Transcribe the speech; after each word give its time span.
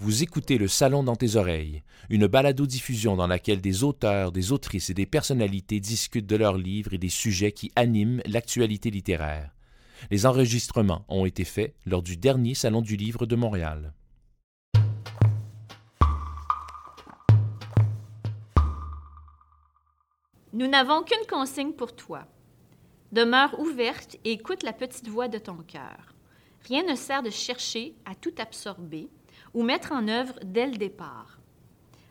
Vous 0.00 0.22
écoutez 0.22 0.58
Le 0.58 0.68
Salon 0.68 1.02
dans 1.02 1.16
tes 1.16 1.34
oreilles, 1.34 1.82
une 2.08 2.28
balado-diffusion 2.28 3.16
dans 3.16 3.26
laquelle 3.26 3.60
des 3.60 3.82
auteurs, 3.82 4.30
des 4.30 4.52
autrices 4.52 4.90
et 4.90 4.94
des 4.94 5.06
personnalités 5.06 5.80
discutent 5.80 6.28
de 6.28 6.36
leurs 6.36 6.56
livres 6.56 6.94
et 6.94 6.98
des 6.98 7.08
sujets 7.08 7.50
qui 7.50 7.72
animent 7.74 8.22
l'actualité 8.24 8.92
littéraire. 8.92 9.50
Les 10.12 10.24
enregistrements 10.24 11.04
ont 11.08 11.26
été 11.26 11.42
faits 11.42 11.74
lors 11.84 12.02
du 12.02 12.16
dernier 12.16 12.54
Salon 12.54 12.80
du 12.80 12.94
Livre 12.94 13.26
de 13.26 13.34
Montréal. 13.34 13.92
Nous 20.52 20.68
n'avons 20.68 21.02
qu'une 21.02 21.26
consigne 21.28 21.72
pour 21.72 21.96
toi. 21.96 22.24
Demeure 23.10 23.58
ouverte 23.58 24.16
et 24.24 24.30
écoute 24.30 24.62
la 24.62 24.72
petite 24.72 25.08
voix 25.08 25.26
de 25.26 25.38
ton 25.38 25.56
cœur. 25.56 26.14
Rien 26.68 26.84
ne 26.84 26.94
sert 26.94 27.24
de 27.24 27.30
chercher 27.30 27.96
à 28.04 28.14
tout 28.14 28.34
absorber 28.38 29.08
ou 29.54 29.62
mettre 29.62 29.92
en 29.92 30.08
œuvre 30.08 30.34
dès 30.44 30.66
le 30.66 30.76
départ. 30.76 31.38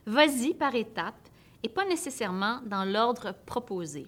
Vas-y 0.06 0.54
par 0.54 0.74
étapes 0.74 1.28
et 1.62 1.68
pas 1.68 1.84
nécessairement 1.84 2.60
dans 2.66 2.84
l'ordre 2.84 3.34
proposé. 3.46 4.06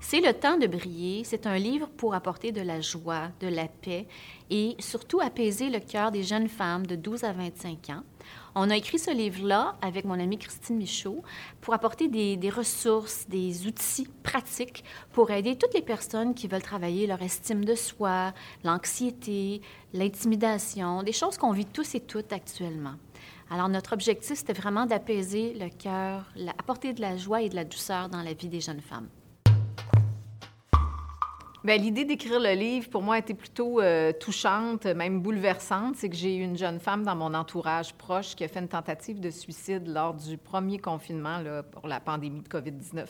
C'est 0.00 0.20
le 0.20 0.32
temps 0.32 0.56
de 0.56 0.66
briller. 0.66 1.22
C'est 1.22 1.46
un 1.46 1.58
livre 1.58 1.86
pour 1.88 2.14
apporter 2.14 2.50
de 2.50 2.62
la 2.62 2.80
joie, 2.80 3.28
de 3.40 3.48
la 3.48 3.68
paix 3.68 4.06
et 4.48 4.74
surtout 4.78 5.20
apaiser 5.20 5.68
le 5.68 5.80
cœur 5.80 6.10
des 6.10 6.22
jeunes 6.22 6.48
femmes 6.48 6.86
de 6.86 6.96
12 6.96 7.24
à 7.24 7.32
25 7.32 7.90
ans. 7.90 8.02
On 8.54 8.70
a 8.70 8.76
écrit 8.76 8.98
ce 8.98 9.10
livre-là 9.10 9.76
avec 9.82 10.04
mon 10.04 10.18
amie 10.18 10.38
Christine 10.38 10.76
Michaud 10.76 11.22
pour 11.60 11.74
apporter 11.74 12.08
des, 12.08 12.50
ressources, 12.50 13.26
des 13.28 13.66
outils 13.66 14.08
pratiques 14.22 14.84
pour 15.12 15.30
aider 15.30 15.56
toutes 15.56 15.74
les 15.74 15.82
personnes 15.82 16.34
qui 16.34 16.48
veulent 16.48 16.62
travailler 16.62 17.06
leur 17.06 17.22
estime 17.22 17.64
de 17.64 17.74
soi, 17.74 18.32
l'anxiété, 18.64 19.60
l'intimidation, 19.92 21.02
des 21.02 21.12
choses 21.12 21.38
qu'on 21.38 21.52
vit 21.52 21.66
tous 21.66 21.94
et 21.94 22.00
toutes 22.00 22.32
actuellement. 22.32 22.94
Alors, 23.50 23.68
notre 23.68 23.94
objectif, 23.94 24.38
c'était 24.38 24.52
vraiment 24.52 24.86
d'apaiser 24.86 25.54
le 25.54 25.70
cœur, 25.70 26.26
apporter 26.58 26.92
de 26.92 27.00
la 27.00 27.16
joie 27.16 27.42
et 27.42 27.48
de 27.48 27.54
la 27.54 27.64
douceur 27.64 28.08
dans 28.08 28.22
la 28.22 28.34
vie 28.34 28.48
des 28.48 28.60
jeunes 28.60 28.82
femmes. 28.82 29.08
Bien, 31.64 31.76
l'idée 31.76 32.04
d'écrire 32.04 32.38
le 32.38 32.52
livre, 32.52 32.88
pour 32.88 33.02
moi, 33.02 33.16
a 33.16 33.18
été 33.18 33.34
plutôt 33.34 33.80
euh, 33.80 34.12
touchante, 34.12 34.86
même 34.86 35.20
bouleversante. 35.20 35.96
C'est 35.96 36.08
que 36.08 36.14
j'ai 36.14 36.36
eu 36.36 36.42
une 36.42 36.56
jeune 36.56 36.78
femme 36.78 37.02
dans 37.02 37.16
mon 37.16 37.34
entourage 37.34 37.92
proche 37.94 38.36
qui 38.36 38.44
a 38.44 38.48
fait 38.48 38.60
une 38.60 38.68
tentative 38.68 39.18
de 39.18 39.28
suicide 39.28 39.88
lors 39.88 40.14
du 40.14 40.38
premier 40.38 40.78
confinement 40.78 41.42
pour 41.72 41.88
la 41.88 41.98
pandémie 41.98 42.42
de 42.42 42.48
COVID-19. 42.48 43.06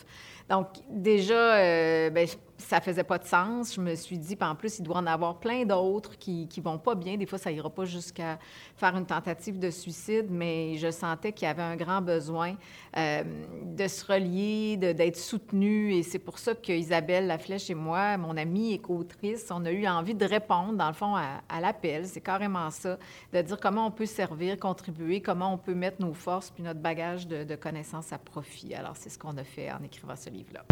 Donc, 0.49 0.69
déjà, 0.89 1.57
euh, 1.57 2.09
bien, 2.09 2.25
ça 2.57 2.81
faisait 2.81 3.05
pas 3.05 3.19
de 3.19 3.27
sens. 3.27 3.75
Je 3.75 3.83
me 3.83 3.95
suis 3.95 4.17
dit, 4.17 4.35
puis 4.35 4.49
en 4.49 4.55
plus, 4.55 4.79
il 4.79 4.83
doit 4.83 4.97
en 4.97 5.07
avoir 5.07 5.39
plein 5.41 5.67
d'autres 5.67 6.17
qui, 6.17 6.49
qui 6.49 6.63
vont 6.63 6.79
pas 6.79 6.95
bien. 6.95 7.19
Des 7.19 7.27
fois, 7.27 7.39
ça 7.39 7.53
ira 7.53 7.69
pas 7.69 7.85
jusqu'à 7.85 8.39
faire 8.77 8.97
une 8.97 9.05
tentative 9.05 9.59
de 9.59 9.69
suicide, 9.69 10.29
mais 10.31 10.79
je 10.79 10.91
sentais 10.91 11.33
qu'il 11.33 11.47
y 11.47 11.51
avait 11.51 11.63
un 11.63 11.77
grand 11.77 12.01
besoin 12.01 12.57
euh, 12.97 13.23
de 13.63 13.87
se 13.87 14.11
relier, 14.11 14.79
d'être 14.79 15.19
soutenu. 15.19 15.93
Et 15.93 16.03
c'est 16.03 16.19
pour 16.19 16.39
ça 16.39 16.55
que 16.55 16.73
Isabelle 16.73 17.27
Laflèche 17.27 17.69
et 17.69 17.75
moi, 17.75 18.17
mon 18.17 18.38
amie 18.39 18.72
et 18.72 18.78
co-autrice, 18.78 19.47
on 19.50 19.64
a 19.64 19.70
eu 19.70 19.86
envie 19.86 20.14
de 20.14 20.25
répondre, 20.25 20.72
dans 20.72 20.89
le 20.89 20.94
fond, 20.94 21.14
à, 21.14 21.61
l'appel. 21.61 22.06
C'est 22.06 22.20
carrément 22.20 22.70
ça, 22.70 22.98
de 23.33 23.42
dire 23.42 23.58
comment 23.61 23.86
on 23.86 23.91
peut 23.91 24.06
servir, 24.06 24.58
contribuer, 24.58 25.20
comment 25.20 25.53
on 25.53 25.58
peut 25.58 25.75
mettre 25.75 26.00
nos 26.00 26.14
forces 26.14 26.50
puis 26.50 26.62
notre 26.62 26.80
bagage 26.80 27.27
de, 27.27 27.45
de 27.45 27.56
connaissances 27.56 28.12
à 28.12 28.19
profit. 28.19 28.75
Alors, 28.75 28.97
c'est 28.97 29.11
ce 29.11 29.19
qu'on 29.19 29.36
a 29.36 29.45
fait 29.45 29.70
en 29.70 29.83
écrivant 29.83 30.17
ce 30.17 30.30
livre-là. 30.30 30.64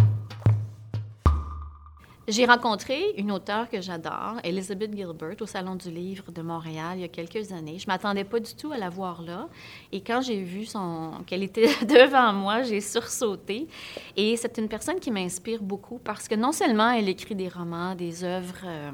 J'ai 2.29 2.45
rencontré 2.45 3.15
une 3.19 3.31
auteure 3.31 3.71
que 3.71 3.81
j'adore, 3.81 4.41
Elizabeth 4.43 4.93
Gilbert, 4.93 5.37
au 5.41 5.47
Salon 5.47 5.77
du 5.77 5.93
Livre 5.93 6.33
de 6.33 6.43
Montréal 6.43 6.95
il 6.97 7.03
y 7.03 7.05
a 7.05 7.09
quelques 7.09 7.53
années. 7.53 7.79
Je 7.79 7.87
m'attendais 7.87 8.25
pas 8.25 8.41
du 8.41 8.53
tout 8.57 8.73
à 8.73 8.79
la 8.79 8.91
voir 8.91 9.23
là. 9.23 9.49
Et 9.93 10.01
quand 10.01 10.23
j'ai 10.23 10.43
vu 10.43 10.67
qu'elle 11.25 11.45
était 11.45 11.69
devant 11.85 12.33
moi, 12.33 12.65
j'ai 12.65 12.81
sursauté. 12.81 13.69
Et 14.17 14.37
c'est 14.37 14.59
une 14.59 14.67
personne 14.67 14.99
qui 14.99 15.13
m'inspire 15.13 15.63
beaucoup 15.63 16.01
parce 16.03 16.27
que 16.27 16.35
non 16.35 16.51
seulement 16.51 16.91
elle 16.91 17.09
écrit 17.09 17.37
des 17.37 17.49
romans, 17.49 17.95
des 17.95 18.25
œuvres, 18.25 18.65
euh, 18.65 18.91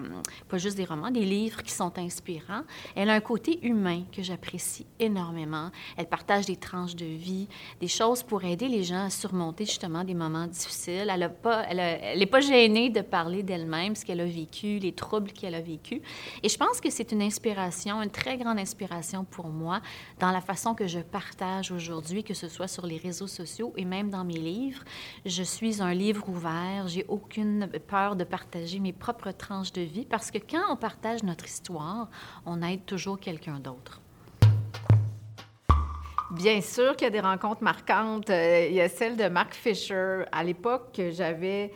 pas 0.50 0.58
juste 0.58 0.76
des 0.76 0.84
romans, 0.84 1.10
des 1.10 1.24
livres 1.24 1.62
qui 1.62 1.72
sont 1.72 1.98
inspirants, 1.98 2.64
elle 2.94 3.08
a 3.08 3.14
un 3.14 3.20
côté 3.20 3.66
humain 3.66 4.02
que 4.14 4.22
j'apprécie 4.22 4.84
énormément. 5.00 5.70
Elle 5.96 6.06
partage 6.06 6.44
des 6.44 6.56
tranches 6.56 6.96
de 6.96 7.06
vie, 7.06 7.48
des 7.80 7.88
choses 7.88 8.22
pour 8.22 8.44
aider 8.44 8.68
les 8.68 8.82
gens 8.82 9.06
à 9.06 9.10
surmonter 9.10 9.64
justement 9.64 10.04
des 10.04 10.14
moments 10.14 10.46
difficiles. 10.46 11.10
Elle 11.10 12.18
n'est 12.18 12.26
pas 12.26 12.40
gênée 12.40 12.90
de 12.90 13.00
parler 13.00 13.21
d'elle-même, 13.42 13.94
ce 13.94 14.04
qu'elle 14.04 14.20
a 14.20 14.26
vécu, 14.26 14.78
les 14.78 14.92
troubles 14.92 15.32
qu'elle 15.32 15.54
a 15.54 15.60
vécu. 15.60 16.02
Et 16.42 16.48
je 16.48 16.56
pense 16.56 16.80
que 16.80 16.90
c'est 16.90 17.12
une 17.12 17.22
inspiration, 17.22 18.02
une 18.02 18.10
très 18.10 18.36
grande 18.36 18.58
inspiration 18.58 19.24
pour 19.24 19.46
moi 19.46 19.80
dans 20.18 20.30
la 20.30 20.40
façon 20.40 20.74
que 20.74 20.86
je 20.86 21.00
partage 21.00 21.70
aujourd'hui, 21.70 22.24
que 22.24 22.34
ce 22.34 22.48
soit 22.48 22.68
sur 22.68 22.86
les 22.86 22.96
réseaux 22.96 23.26
sociaux 23.26 23.72
et 23.76 23.84
même 23.84 24.10
dans 24.10 24.24
mes 24.24 24.38
livres. 24.38 24.82
Je 25.24 25.42
suis 25.42 25.82
un 25.82 25.94
livre 25.94 26.28
ouvert, 26.28 26.88
j'ai 26.88 27.04
aucune 27.08 27.68
peur 27.86 28.16
de 28.16 28.24
partager 28.24 28.78
mes 28.78 28.92
propres 28.92 29.30
tranches 29.30 29.72
de 29.72 29.82
vie 29.82 30.04
parce 30.04 30.30
que 30.30 30.38
quand 30.38 30.62
on 30.70 30.76
partage 30.76 31.22
notre 31.22 31.46
histoire, 31.46 32.08
on 32.46 32.62
aide 32.62 32.84
toujours 32.84 33.20
quelqu'un 33.20 33.60
d'autre. 33.60 34.00
Bien 36.32 36.62
sûr 36.62 36.96
qu'il 36.96 37.04
y 37.04 37.08
a 37.08 37.10
des 37.10 37.20
rencontres 37.20 37.62
marquantes. 37.62 38.30
Euh, 38.30 38.66
il 38.66 38.74
y 38.74 38.80
a 38.80 38.88
celle 38.88 39.18
de 39.18 39.28
Mark 39.28 39.52
Fisher. 39.52 40.22
À 40.32 40.42
l'époque, 40.42 40.98
j'avais 41.10 41.72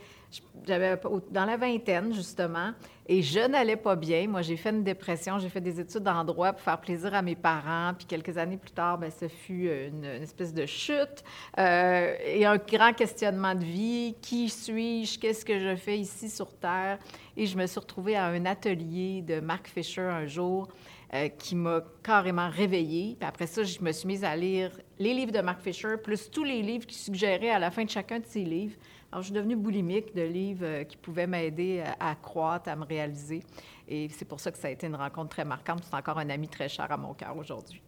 j'avais 0.66 0.98
dans 1.31 1.44
la 1.44 1.56
vingtaine, 1.56 2.12
justement, 2.12 2.72
et 3.06 3.22
je 3.22 3.41
n'allais 3.41 3.76
pas 3.76 3.94
bien. 3.94 4.26
Moi, 4.26 4.42
j'ai 4.42 4.56
fait 4.56 4.70
une 4.70 4.82
dépression, 4.82 5.38
j'ai 5.38 5.48
fait 5.48 5.60
des 5.60 5.78
études 5.78 6.06
en 6.09 6.25
droit 6.25 6.53
pour 6.53 6.62
faire 6.62 6.81
plaisir 6.81 7.14
à 7.14 7.22
mes 7.22 7.37
parents, 7.37 7.92
puis 7.97 8.06
quelques 8.06 8.36
années 8.36 8.56
plus 8.56 8.72
tard, 8.72 8.98
bien, 8.98 9.10
ce 9.10 9.28
fut 9.28 9.69
une, 9.69 10.04
une 10.04 10.22
espèce 10.22 10.53
de 10.53 10.66
chute 10.66 11.22
euh, 11.59 12.16
et 12.25 12.44
un 12.44 12.56
grand 12.56 12.92
questionnement 12.92 13.54
de 13.54 13.65
vie. 13.65 14.15
Qui 14.20 14.48
suis-je? 14.48 15.19
Qu'est-ce 15.19 15.44
que 15.44 15.59
je 15.59 15.76
fais 15.76 15.98
ici 15.98 16.28
sur 16.28 16.53
Terre? 16.53 16.98
Et 17.36 17.47
je 17.47 17.56
me 17.56 17.66
suis 17.66 17.81
retrouvée 17.81 18.16
à 18.16 18.26
un 18.26 18.44
atelier 18.47 19.22
de 19.22 19.41
Mark 19.41 19.69
Fisher 19.69 20.00
un 20.03 20.26
jour 20.26 20.69
euh, 21.15 21.28
qui 21.28 21.55
m'a 21.55 21.83
carrément 22.03 22.49
réveillée. 22.49 23.17
Puis 23.19 23.28
après 23.28 23.47
ça, 23.47 23.62
je 23.62 23.81
me 23.81 23.93
suis 23.93 24.06
mise 24.06 24.25
à 24.25 24.34
lire 24.37 24.71
les 24.99 25.15
livres 25.15 25.33
de 25.33 25.41
Mark 25.41 25.61
Fisher, 25.61 25.97
plus 26.03 26.31
tous 26.31 26.44
les 26.44 26.62
livres 26.62 26.87
qui 26.87 26.97
suggéraient 26.97 27.50
à 27.50 27.59
la 27.59 27.71
fin 27.71 27.84
de 27.84 27.91
chacun 27.91 28.19
de 28.19 28.27
ses 28.27 28.44
livres. 28.44 28.77
Alors, 29.12 29.22
je 29.22 29.27
suis 29.27 29.34
devenue 29.34 29.56
boulimique 29.56 30.15
de 30.15 30.22
livres 30.22 30.65
euh, 30.65 30.84
qui 30.84 30.97
pouvaient 30.97 31.27
m'aider 31.27 31.83
à, 32.00 32.11
à, 32.11 32.15
croître, 32.16 32.69
à 32.69 32.77
me 32.77 32.84
réaliser. 32.84 33.43
Et 33.89 34.09
c'est 34.09 34.25
pour 34.25 34.41
ça 34.41 34.50
que 34.50 34.59
ça 34.59 34.69
a 34.69 34.71
été 34.71 34.87
une 34.87 34.97
rencontre 34.97 35.31
très 35.31 35.45
marquante. 35.45 35.83
C'est 35.84 35.97
encore 35.97 36.19
un 36.19 36.28
ami 36.28 36.49
très 36.49 36.69
cher 36.69 36.91
à 36.91 36.97
mon 36.97 37.15
cœur 37.15 37.37
aujourd'hui. 37.37 37.83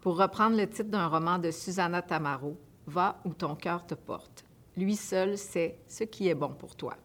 Pour 0.00 0.18
reprendre 0.18 0.56
le 0.56 0.68
titre 0.68 0.90
d'un 0.90 1.08
roman 1.08 1.38
de 1.38 1.50
Susanna 1.50 2.02
Tamaro, 2.02 2.56
Va 2.86 3.20
où 3.24 3.32
ton 3.32 3.54
cœur 3.54 3.86
te 3.86 3.94
porte. 3.94 4.44
Lui 4.76 4.96
seul 4.96 5.38
sait 5.38 5.78
ce 5.88 6.04
qui 6.04 6.28
est 6.28 6.34
bon 6.34 6.50
pour 6.50 6.76
toi. 6.76 6.96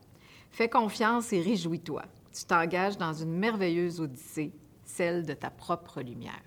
Fais 0.52 0.70
confiance 0.70 1.32
et 1.32 1.42
réjouis-toi. 1.42 2.04
Tu 2.40 2.46
t'engages 2.46 2.98
dans 2.98 3.12
une 3.12 3.38
merveilleuse 3.38 4.00
odyssée, 4.00 4.54
celle 4.86 5.26
de 5.26 5.34
ta 5.34 5.50
propre 5.50 6.02
lumière. 6.02 6.42